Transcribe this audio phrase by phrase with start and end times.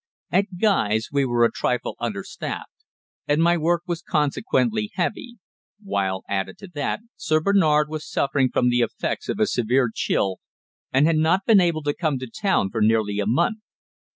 [0.31, 2.71] At Guy's we were a trifle under staffed,
[3.27, 5.37] and my work was consequently heavy;
[5.79, 10.37] while, added to that, Sir Bernard was suffering from the effects of a severe chill,
[10.91, 13.59] and had not been able to come to town for nearly a month.